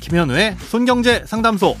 [0.00, 1.76] 김현우의 손경제 상담소.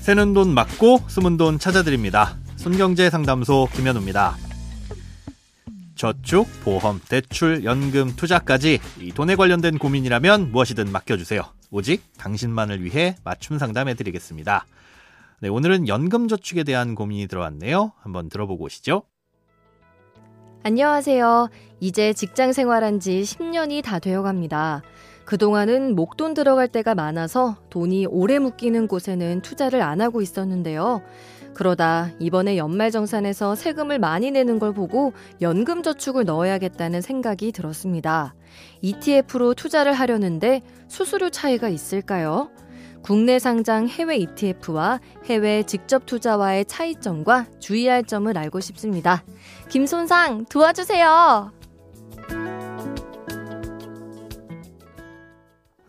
[0.00, 2.36] 새는 돈 맞고 숨은 돈 찾아드립니다.
[2.56, 4.36] 손경제 상담소 김현우입니다.
[6.02, 11.42] 저축, 보험, 대출, 연금, 투자까지 이 돈에 관련된 고민이라면 무엇이든 맡겨주세요.
[11.70, 14.66] 오직 당신만을 위해 맞춤 상담해드리겠습니다.
[15.42, 17.92] 네, 오늘은 연금 저축에 대한 고민이 들어왔네요.
[18.00, 19.04] 한번 들어보고 오시죠.
[20.64, 21.48] 안녕하세요.
[21.78, 24.82] 이제 직장 생활한 지 10년이 다 되어 갑니다.
[25.24, 31.02] 그동안은 목돈 들어갈 때가 많아서 돈이 오래 묶이는 곳에는 투자를 안 하고 있었는데요.
[31.54, 38.34] 그러다 이번에 연말정산에서 세금을 많이 내는 걸 보고 연금저축을 넣어야겠다는 생각이 들었습니다.
[38.80, 42.50] ETF로 투자를 하려는데 수수료 차이가 있을까요?
[43.02, 49.24] 국내 상장 해외 ETF와 해외 직접 투자와의 차이점과 주의할 점을 알고 싶습니다.
[49.68, 51.61] 김손상 도와주세요.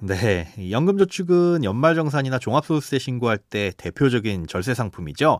[0.05, 5.39] 네, 연금저축은 연말정산이나 종합소득세 신고할 때 대표적인 절세 상품이죠.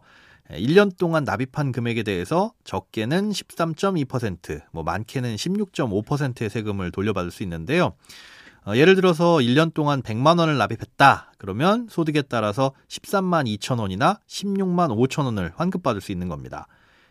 [0.52, 7.92] 1년 동안 납입한 금액에 대해서 적게는 13.2%, 뭐 많게는 16.5%의 세금을 돌려받을 수 있는데요.
[8.66, 11.33] 어, 예를 들어서 1년 동안 100만 원을 납입했다.
[11.38, 16.67] 그러면 소득에 따라서 13만 2천 원이나 16만 5천 원을 환급받을 수 있는 겁니다.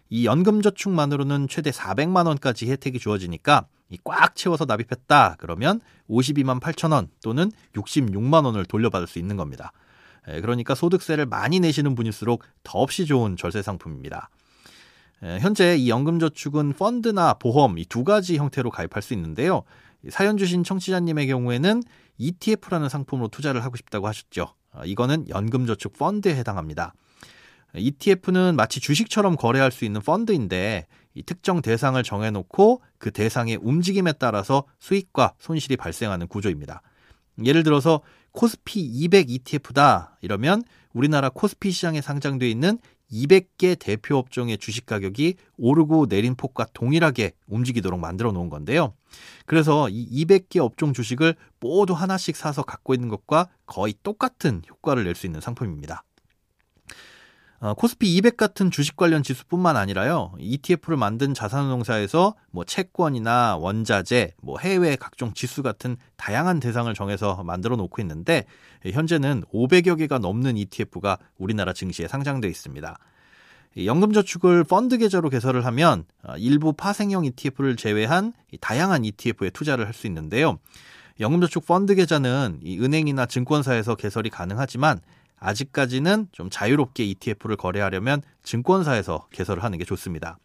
[0.09, 3.67] 이 연금저축만으로는 최대 400만 원까지 혜택이 주어지니까
[4.05, 5.37] 꽉 채워서 납입했다.
[5.39, 9.73] 그러면 52만 8천 원 또는 66만 원을 돌려받을 수 있는 겁니다.
[10.25, 14.29] 그러니까 소득세를 많이 내시는 분일수록 더없이 좋은 절세 상품입니다.
[15.41, 19.63] 현재 이 연금저축은 펀드나 보험 이 두 가지 형태로 가입할 수 있는데요.
[20.11, 21.83] 사연 주신 청취자님의 경우에는
[22.19, 24.55] ETF라는 상품으로 투자를 하고 싶다고 하셨죠.
[24.73, 26.95] 어, 이거는 연금저축 펀드에 해당합니다.
[27.75, 34.65] ETF는 마치 주식처럼 거래할 수 있는 펀드인데 이 특정 대상을 정해놓고 그 대상의 움직임에 따라서
[34.79, 36.83] 수익과 손실이 발생하는 구조입니다.
[37.45, 38.01] 예를 들어서
[38.33, 40.63] 코스피 200 ETF다 이러면
[40.95, 42.79] 우리나라 코스피 시장에 상장돼 있는
[43.13, 48.95] 200개 대표 업종의 주식 가격이 오르고 내린 폭과 동일하게 움직이도록 만들어 놓은 건데요.
[49.45, 55.15] 그래서 이 200개 업종 주식을 모두 하나씩 사서 갖고 있는 것과 거의 똑같은 효과를 낼
[55.15, 56.05] 수 있는 상품입니다.
[57.63, 60.33] 어, 코스피 200 같은 주식 관련 지수뿐만 아니라요.
[60.41, 67.77] ETF를 만든 자산운용사에서 뭐 채권이나 원자재, 뭐 해외 각종 지수 같은 다양한 대상을 정해서 만들어
[67.77, 68.47] 놓고 있는데
[68.85, 72.99] 현재는 500여 개가 넘는 ETF가 우리나라 증시에 상장돼 있습니다.
[73.77, 80.09] 연금저축을 펀드 계좌로 개설을 하면 어, 일부 파생형 ETF를 제외한 다양한 ETF에 투자를 할 수
[80.09, 80.59] 있는데요.
[81.21, 84.99] 연금저축 펀드 계좌는 은행이나 증권사에서 개설이 가능하지만
[85.43, 90.39] 아직까지는 좀 자유롭게 ETF를 거래하려면 증권사에서 개설을 하는 게 좋습니다.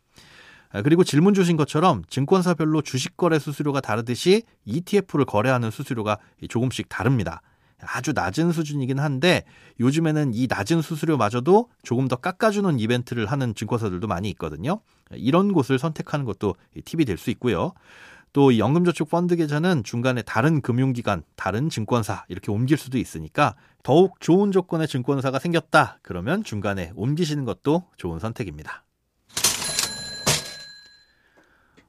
[0.72, 6.18] 아, 그리고 질문 주신 것처럼 증권사별로 주식 거래 수수료가 다르듯이 ETF를 거래하는 수수료가
[6.50, 7.42] 조금씩 다릅니다.
[7.80, 9.44] 아주 낮은 수준이긴 한데
[9.80, 14.82] 요즘에는 이 낮은 수수료마저도 조금 더 깎아주는 이벤트를 하는 증권사들도 많이 있거든요.
[15.12, 17.74] 이런 곳을 선택하는 것도 팁이 될 수 있고요.
[18.38, 24.52] 또 연금저축 펀드 계좌는 중간에 다른 금융기관, 다른 증권사 이렇게 옮길 수도 있으니까 더욱 좋은
[24.52, 25.98] 조건의 증권사가 생겼다.
[26.04, 28.86] 그러면 중간에 옮기시는 것도 좋은 선택입니다.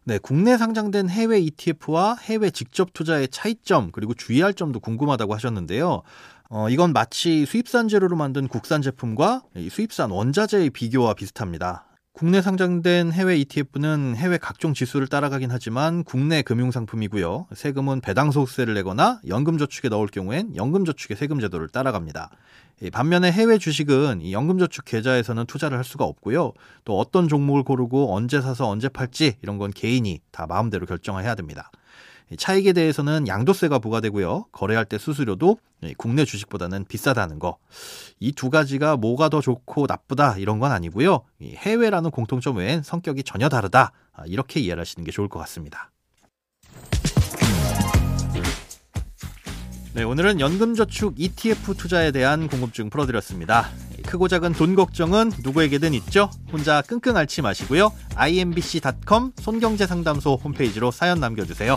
[0.05, 6.01] 네, 국내 상장된 해외 ETF와 해외 직접 투자의 차이점 그리고 주의할 점도 궁금하다고 하셨는데요.
[6.49, 11.88] 어, 이건 마치 수입산 재료로 만든 국산 제품과 수입산 원자재의 비교와 비슷합니다.
[12.19, 17.47] 국내 상장된 해외 ETF는 해외 각종 지수를 따라가긴 하지만 국내 금융 상품이고요.
[17.55, 22.31] 세금은 배당 소득세를 내거나 연금 저축에 넣을 경우엔 연금 저축의 세금 제도를 따라갑니다.
[22.93, 26.55] 반면에 해외 주식은 연금 저축 계좌에서는 투자를 할 수가 없고요.
[26.85, 31.71] 또 어떤 종목을 고르고 언제 사서 언제 팔지 이런 건 개인이 다 마음대로 결정해야 됩니다.
[32.37, 34.47] 차익에 대해서는 양도세가 부과되고요.
[34.53, 35.59] 거래할 때 수수료도
[35.97, 37.57] 국내 주식보다는 비싸다는 거.
[38.21, 41.23] 이 두 가지가 뭐가 더 좋고 나쁘다 이런 건 아니고요.
[41.43, 43.93] 해외라는 공통점 외엔 성격이 전혀 다르다.
[44.13, 45.91] 아, 이렇게 이해를 하시는 게 좋을 것 같습니다.
[49.95, 53.69] 네, 오늘은 연금저축 ETF 투자에 대한 궁금증 풀어드렸습니다.
[54.07, 56.31] 크고 작은 돈 걱정은 누구에게든 있죠.
[56.53, 57.91] 혼자 끙끙 앓지 마시고요.
[58.15, 61.77] imbc.com 손경제상담소 홈페이지로 사연 남겨주세요.